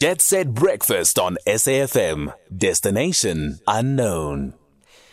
[0.00, 2.32] Jet Set Breakfast on SAFM.
[2.56, 4.54] Destination unknown.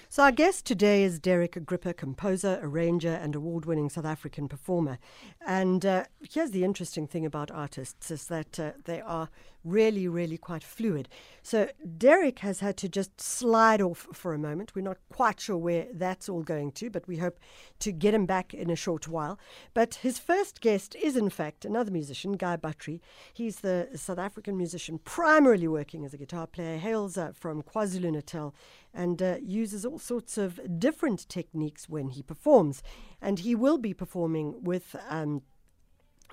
[0.09, 4.99] So, our guest today is Derek Gripper, composer, arranger, and award winning South African performer.
[5.43, 9.31] And uh, here's the interesting thing about artists is that uh, they are
[9.65, 11.09] really, really quite fluid.
[11.41, 14.73] So, Derek has had to just slide off for a moment.
[14.75, 17.39] We're not quite sure where that's all going to, but we hope
[17.79, 19.37] to get him back in a short while.
[19.73, 23.01] But his first guest is, in fact, another musician, Guy Buttery.
[23.33, 28.11] He's the South African musician primarily working as a guitar player, hails uh, from KwaZulu
[28.11, 28.55] Natal,
[28.93, 32.83] and uh, uses all sorts of different techniques when he performs.
[33.21, 34.95] And he will be performing with.
[35.09, 35.41] Um,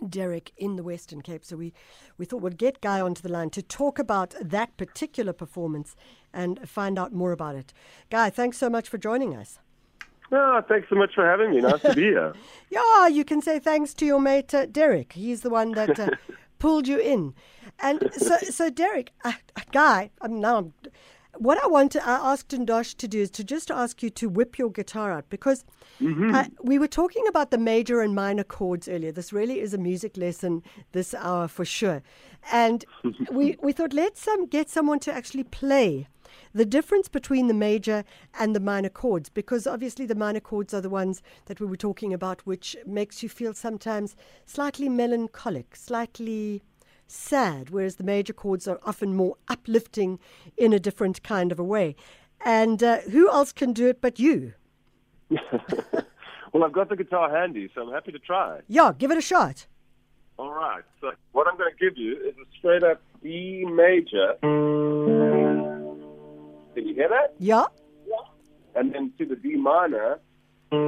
[0.08, 1.44] Derek in the Western Cape.
[1.44, 1.72] So we,
[2.18, 5.96] we thought we'd get Guy onto the line to talk about that particular performance
[6.32, 7.72] and find out more about it.
[8.10, 9.58] Guy, thanks so much for joining us.
[10.34, 11.60] Oh, thanks so much for having me.
[11.60, 12.32] Nice to be here.
[12.70, 15.12] yeah, you can say thanks to your mate uh, Derek.
[15.12, 16.08] He's the one that uh,
[16.58, 17.34] pulled you in.
[17.78, 19.32] And so, so Derek, uh,
[19.72, 20.74] Guy, I'm now I'm
[21.38, 24.28] what I want to I asked Ndosh to do is to just ask you to
[24.28, 25.64] whip your guitar out because
[26.00, 26.34] mm-hmm.
[26.34, 29.12] uh, we were talking about the major and minor chords earlier.
[29.12, 32.02] This really is a music lesson this hour for sure,
[32.50, 32.84] and
[33.32, 36.08] we we thought let's um, get someone to actually play
[36.54, 38.04] the difference between the major
[38.38, 41.76] and the minor chords because obviously the minor chords are the ones that we were
[41.76, 46.62] talking about which makes you feel sometimes slightly melancholic slightly
[47.06, 50.18] sad, whereas the major chords are often more uplifting
[50.56, 51.96] in a different kind of a way.
[52.44, 54.54] And uh, who else can do it but you?
[55.30, 58.60] well, I've got the guitar handy, so I'm happy to try.
[58.68, 59.66] Yeah, give it a shot.
[60.38, 60.82] All right.
[61.00, 64.34] So, what I'm going to give you is a straight up E major.
[66.74, 67.34] Can you hear that?
[67.38, 67.66] Yeah.
[68.08, 68.16] yeah.
[68.74, 70.18] And then to the D minor,
[70.72, 70.78] you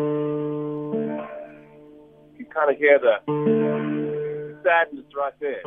[2.53, 3.94] kind of hear the
[4.65, 5.63] sadness right there.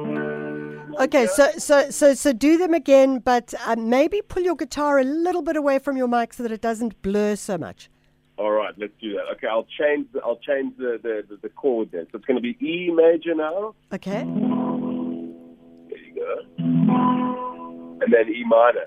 [1.00, 5.04] Okay, so so so so do them again, but uh, maybe pull your guitar a
[5.04, 7.90] little bit away from your mic so that it doesn't blur so much.
[8.38, 9.28] All right, let's do that.
[9.34, 12.08] Okay, I'll change the, I'll change the, the, the, the chord then.
[12.12, 13.74] So it's going to be E major now.
[13.92, 14.24] Okay.
[15.90, 16.42] There you go.
[18.02, 18.86] And then E minor.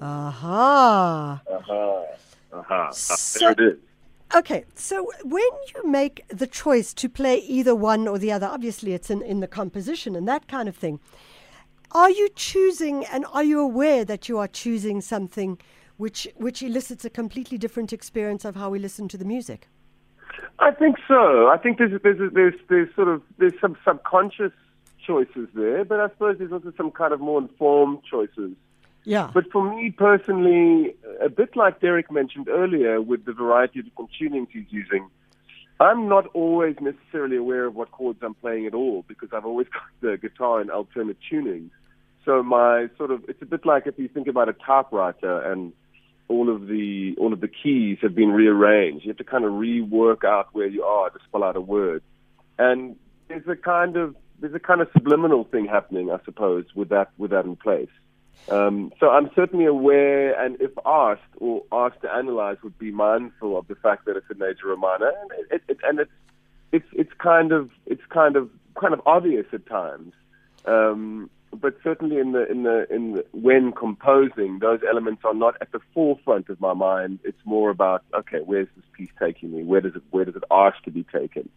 [0.00, 1.42] Aha.
[1.50, 2.04] Aha.
[2.52, 2.90] Aha.
[2.90, 3.78] So, there it is.
[4.34, 5.42] Okay, so when
[5.74, 9.40] you make the choice to play either one or the other, obviously it's in, in
[9.40, 11.00] the composition and that kind of thing.
[11.90, 15.58] Are you choosing and are you aware that you are choosing something
[15.98, 19.68] which which elicits a completely different experience of how we listen to the music?
[20.58, 21.48] I think so.
[21.48, 24.52] I think there's there's there's, there's sort of there's some subconscious
[25.06, 28.52] choices there, but I suppose there's also some kind of more informed choices
[29.04, 29.30] yeah.
[29.32, 34.10] But for me personally, a bit like Derek mentioned earlier with the variety of different
[34.20, 35.08] tunings he's using,
[35.80, 39.66] I'm not always necessarily aware of what chords I'm playing at all because I've always
[39.72, 41.70] got the guitar in alternate tunings.
[42.24, 45.72] So my sort of it's a bit like if you think about a typewriter and
[46.28, 49.04] all of the all of the keys have been rearranged.
[49.04, 52.02] You have to kind of rework out where you are to spell out a word.
[52.58, 52.96] And
[53.28, 57.10] there's a kind of there's a kind of subliminal thing happening, I suppose, with that
[57.18, 57.90] with that in place.
[58.48, 63.56] Um, so I'm certainly aware, and if asked or asked to analyze, would be mindful
[63.56, 66.10] of the fact that it's a major or minor, and it, it, and it's
[66.72, 68.50] it's it's kind of it's kind of
[68.80, 70.12] kind of obvious at times.
[70.64, 75.54] Um, but certainly in the in the in the, when composing, those elements are not
[75.60, 77.20] at the forefront of my mind.
[77.24, 79.62] It's more about okay, where's this piece taking me?
[79.62, 81.48] Where does it where does it ask to be taken?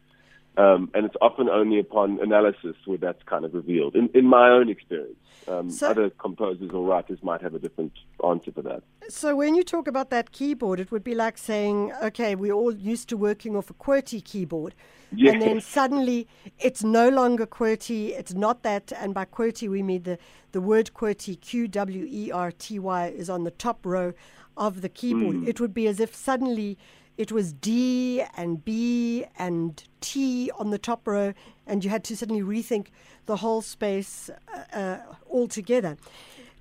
[0.57, 3.95] Um, and it's often only upon analysis where that's kind of revealed.
[3.95, 5.17] In, in my own experience,
[5.47, 7.91] um, so, other composers or writers might have a different
[8.25, 8.83] answer for that.
[9.09, 12.73] So when you talk about that keyboard, it would be like saying, okay, we're all
[12.73, 14.73] used to working off a QWERTY keyboard.
[15.13, 15.33] Yes.
[15.33, 16.27] And then suddenly
[16.59, 18.91] it's no longer QWERTY, it's not that.
[18.97, 20.17] And by QWERTY, we mean the,
[20.51, 24.13] the word QWERTY, Q W E R T Y, is on the top row
[24.57, 25.35] of the keyboard.
[25.35, 25.47] Mm.
[25.47, 26.77] It would be as if suddenly
[27.17, 31.33] it was D and B and T on the top row,
[31.65, 32.87] and you had to suddenly rethink
[33.25, 34.99] the whole space uh, uh,
[35.29, 35.97] altogether.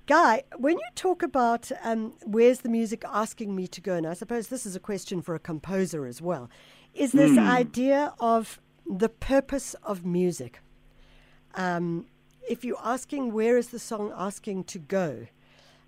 [0.07, 4.13] Guy, when you talk about um, where's the music asking me to go, and I
[4.13, 6.49] suppose this is a question for a composer as well,
[6.93, 7.47] is this mm.
[7.47, 10.61] idea of the purpose of music.
[11.55, 12.05] Um,
[12.47, 15.27] if you're asking where is the song asking to go,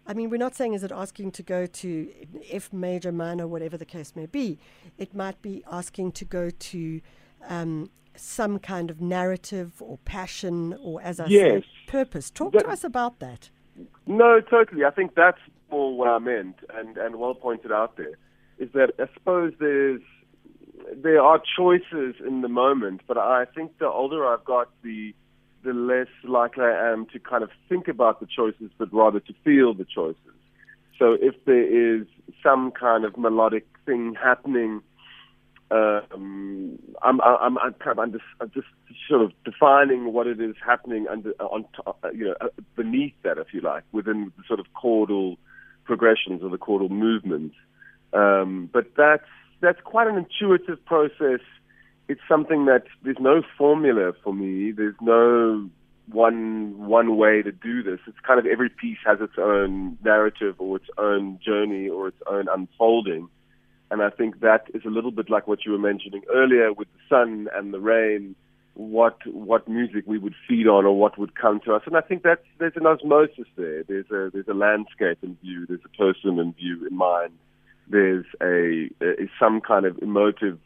[0.08, 2.10] I mean, we're not saying is it asking to go to
[2.50, 4.58] F major, minor, whatever the case may be.
[4.98, 7.02] It might be asking to go to
[7.48, 11.52] um, some kind of narrative or passion or, as I yes.
[11.52, 12.32] said, purpose.
[12.32, 13.50] Talk that, to us about that.
[14.06, 14.86] No, totally.
[14.86, 15.40] I think that's
[15.70, 18.18] more what I meant, and, and well pointed out there,
[18.58, 20.02] is that I suppose there's
[20.96, 25.14] there are choices in the moment, but I think the older I've got, the
[25.64, 29.34] the less likely I am to kind of think about the choices, but rather to
[29.44, 30.18] feel the choices.
[31.00, 32.08] So if there is
[32.42, 34.82] some kind of melodic thing happening,
[35.70, 38.68] um, I'm, I'm, I'm kind of just, I'm just
[39.10, 43.38] sort of defining what it is happening under on top, you know uh, beneath that,
[43.38, 45.38] if you like, within the sort of chordal
[45.84, 47.56] progressions or the chordal movements.
[48.14, 49.28] Um, but that's
[49.60, 51.42] that's quite an intuitive process.
[52.08, 54.72] It's something that there's no formula for me.
[54.72, 55.70] There's no
[56.12, 58.00] one one way to do this.
[58.08, 62.22] It's kind of every piece has its own narrative or its own journey or its
[62.30, 63.28] own unfolding.
[63.92, 66.88] And I think that is a little bit like what you were mentioning earlier with
[66.94, 68.36] the sun and the rain,
[68.74, 71.84] what what music we would feed on or what would come to us.
[71.86, 73.84] And I think that there's an osmosis there.
[73.84, 75.66] There's a there's a landscape in view.
[75.68, 77.34] There's a person in view in mind.
[77.90, 80.60] There's a, a some kind of emotive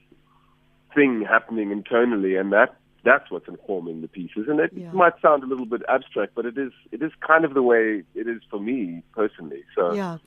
[0.93, 4.45] thing happening internally, and that that's what's informing the pieces.
[4.47, 4.91] And it yeah.
[4.91, 8.03] might sound a little bit abstract, but it is it is kind of the way
[8.15, 9.63] it is for me personally.
[9.75, 10.17] So yeah,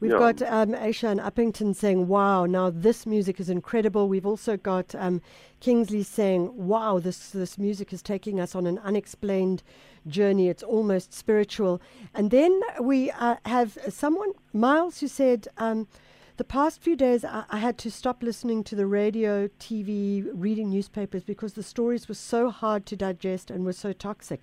[0.00, 0.32] we've you know.
[0.32, 4.94] got um, Aisha and Upington saying, "Wow, now this music is incredible." We've also got
[4.94, 5.20] um,
[5.60, 9.62] Kingsley saying, "Wow, this this music is taking us on an unexplained."
[10.06, 10.50] journey.
[10.50, 11.80] It's almost spiritual.
[12.14, 15.88] And then we uh, have someone, Miles, who said, um,
[16.36, 20.68] the past few days, I, I, had to stop listening to the radio, TV, reading
[20.68, 24.40] newspapers because the stories were so hard to digest and were so toxic.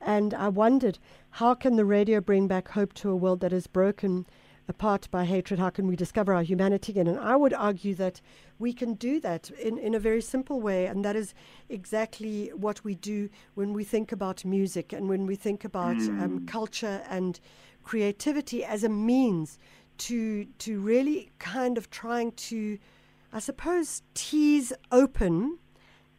[0.00, 0.98] And I wondered,
[1.32, 4.26] how can the radio bring back hope to a world that is broken
[4.68, 5.60] apart by hatred?
[5.60, 7.08] How can we discover our humanity again?
[7.08, 8.22] And I would argue that
[8.58, 10.86] we can do that in, in a very simple way.
[10.86, 11.34] And that is
[11.68, 16.22] exactly what we do when we think about music and when we think about mm.
[16.22, 17.38] um, culture and
[17.82, 19.58] creativity as a means
[19.98, 22.78] to to really kind of trying to,
[23.32, 25.58] I suppose, tease open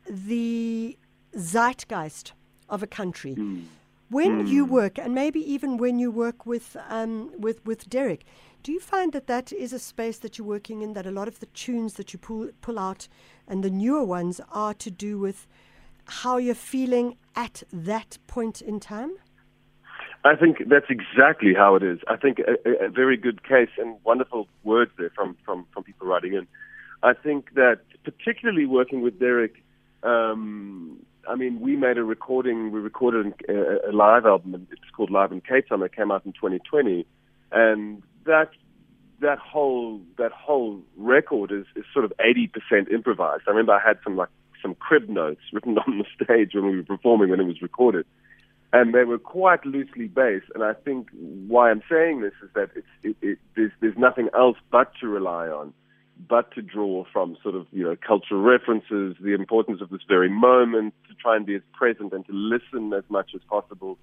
[0.07, 0.97] the
[1.35, 2.33] zeitgeist
[2.69, 3.35] of a country.
[3.35, 3.65] Mm.
[4.09, 4.47] When mm.
[4.47, 8.25] you work, and maybe even when you work with um, with with Derek,
[8.63, 10.93] do you find that that is a space that you're working in?
[10.93, 13.07] That a lot of the tunes that you pull pull out,
[13.47, 15.47] and the newer ones, are to do with
[16.05, 19.11] how you're feeling at that point in time.
[20.25, 21.99] I think that's exactly how it is.
[22.07, 26.07] I think a, a very good case and wonderful words there from, from, from people
[26.07, 26.47] writing in.
[27.01, 29.63] I think that particularly working with Derek,
[30.03, 32.71] um, I mean, we made a recording.
[32.71, 34.67] We recorded a, a live album.
[34.71, 35.81] It's called Live in Cape Town.
[35.83, 37.05] It came out in 2020,
[37.53, 38.49] and that
[39.21, 43.43] that whole that whole record is, is sort of 80% improvised.
[43.47, 44.29] I remember I had some like
[44.61, 48.05] some crib notes written on the stage when we were performing when it was recorded
[48.71, 50.45] and they were quite loosely based.
[50.53, 51.07] And I think
[51.47, 55.07] why I'm saying this is that it's, it, it, there's, there's nothing else but to
[55.07, 55.73] rely on,
[56.27, 60.29] but to draw from sort of you know cultural references, the importance of this very
[60.29, 63.97] moment, to try and be as present and to listen as much as possible.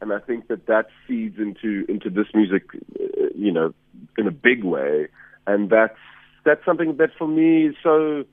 [0.00, 3.74] And I think that that feeds into into this music, uh, you know,
[4.16, 5.08] in a big way.
[5.46, 5.98] And that's
[6.44, 8.24] that's something that for me is so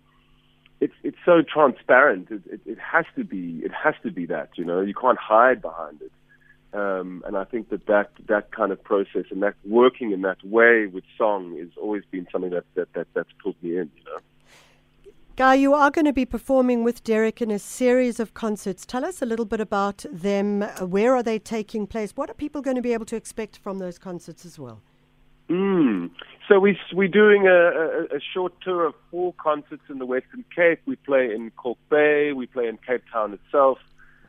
[0.85, 2.29] it's it's so transparent.
[2.29, 5.17] It, it, it has to be it has to be that you know you can't
[5.17, 6.11] hide behind it.
[6.73, 10.43] Um, and I think that, that that kind of process and that working in that
[10.43, 13.89] way with song has always been something that, that, that that's pulled me in.
[13.97, 14.19] You know.
[15.37, 18.85] Guy, you are going to be performing with Derek in a series of concerts.
[18.85, 20.61] Tell us a little bit about them.
[20.79, 22.11] Where are they taking place?
[22.15, 24.79] What are people going to be able to expect from those concerts as well?
[25.49, 26.09] Mm.
[26.47, 30.45] So we, we're doing a, a, a, short tour of four concerts in the Western
[30.55, 30.79] Cape.
[30.85, 33.79] We play in Kalk Bay, we play in Cape Town itself.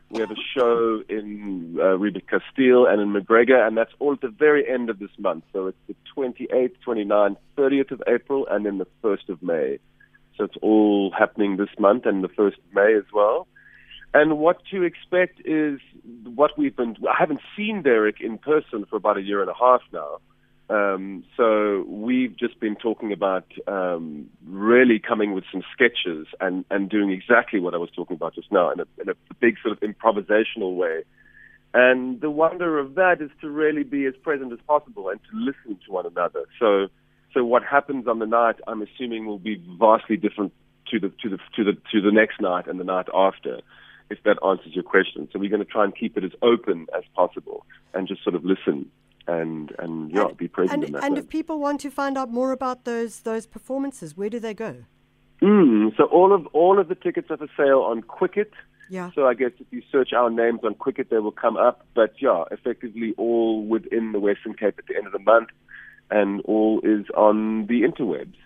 [0.09, 4.29] We have a show in uh, Kasteel and in McGregor, and that's all at the
[4.29, 5.45] very end of this month.
[5.53, 9.79] So it's the 28th, 29th, 30th of April, and then the 1st of May.
[10.37, 13.49] So it's all happening this month and the 1st of May as well.
[14.15, 15.81] And what to expect is
[16.25, 16.97] what we've been.
[17.07, 20.21] I haven't seen Derek in person for about a year and a half now.
[20.69, 26.91] Um, so we've just been talking about um, really coming with some sketches and, and
[26.91, 29.77] doing exactly what I was talking about just now in a, in a big sort
[29.77, 31.05] of improvisational way.
[31.73, 35.37] And the wonder of that is to really be as present as possible and to
[35.37, 36.45] listen to one another.
[36.59, 36.89] So,
[37.33, 40.53] so what happens on the night, I'm assuming, will be vastly different
[40.91, 43.61] to the to the to the to the next night and the night after,
[44.11, 45.29] if that answers your question.
[45.33, 48.35] So we're going to try and keep it as open as possible and just sort
[48.35, 48.91] of listen
[49.27, 50.97] and and yeah, and, be present and.
[50.97, 54.55] And if people want to find out more about those those performances, where do they
[54.55, 54.85] go?
[55.43, 58.53] Mm, so all of all of the tickets are for sale on Quicket.
[58.89, 59.11] Yeah.
[59.15, 61.87] So I guess if you search our names on Quicket, they will come up.
[61.95, 65.49] But yeah, effectively all within the Western Cape at the end of the month,
[66.11, 68.37] and all is on the interwebs.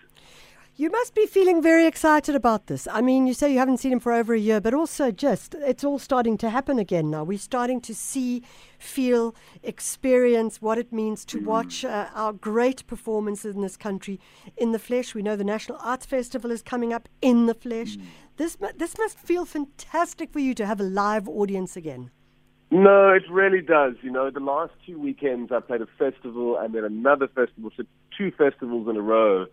[0.77, 2.87] You must be feeling very excited about this.
[2.87, 5.53] I mean, you say you haven't seen him for over a year, but also just
[5.53, 7.25] it's all starting to happen again now.
[7.25, 8.41] We're starting to see,
[8.79, 14.17] feel, experience what it means to watch uh, our great performances in this country
[14.55, 15.13] in the flesh.
[15.13, 17.97] We know the National Arts Festival is coming up in the flesh.
[18.37, 22.11] This this must feel fantastic for you to have a live audience again.
[22.71, 23.95] No, it really does.
[24.01, 27.83] You know, the last two weekends I played a festival and then another festival, so
[28.17, 29.47] two festivals in a row,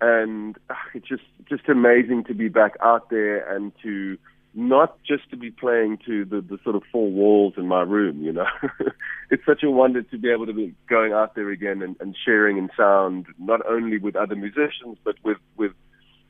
[0.00, 4.18] and ah, it's just just amazing to be back out there and to
[4.54, 8.22] not just to be playing to the, the sort of four walls in my room.
[8.22, 8.46] You know,
[9.30, 12.16] it's such a wonder to be able to be going out there again and, and
[12.24, 15.72] sharing in sound, not only with other musicians but with with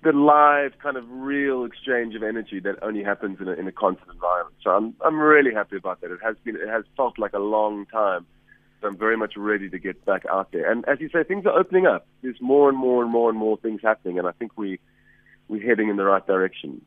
[0.05, 3.73] the live kind of real exchange of energy that only happens in a, in a
[3.73, 4.57] constant environment.
[4.63, 6.11] So I'm I'm really happy about that.
[6.11, 8.27] It has been it has felt like a long time.
[8.83, 10.71] I'm very much ready to get back out there.
[10.71, 12.07] And as you say, things are opening up.
[12.23, 14.79] There's more and more and more and more things happening, and I think we
[15.49, 16.83] we're heading in the right direction.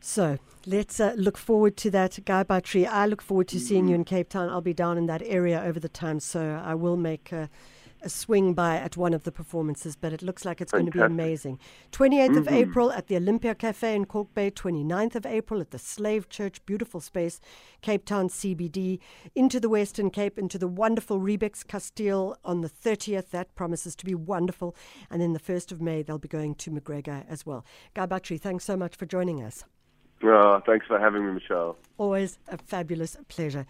[0.00, 2.86] So let's uh, look forward to that, Guy Buttery.
[2.86, 4.48] I look forward to seeing you in Cape Town.
[4.50, 7.48] I'll be down in that area over the time, so I will make a,
[8.02, 9.96] a swing by at one of the performances.
[9.96, 11.58] But it looks like it's going to be amazing.
[11.92, 12.54] 28th of mm-hmm.
[12.54, 14.50] April at the Olympia Cafe in Kalk Bay.
[14.50, 17.40] 29th of April at the Slave Church, beautiful space,
[17.82, 18.98] Cape Town CBD.
[19.34, 23.30] Into the Western Cape, into the wonderful Riebeek Kasteel on the 30th.
[23.30, 24.74] That promises to be wonderful.
[25.10, 27.64] And then the 1st of May, they'll be going to McGregor as well.
[27.94, 29.64] Guy thanks so much for joining us.
[30.22, 31.76] Oh, thanks for having me, Michelle.
[31.98, 33.66] Always a fabulous pleasure.